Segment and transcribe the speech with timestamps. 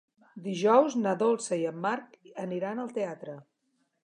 [0.45, 3.39] Dijous na Dolça i en Marc aniran al teatre.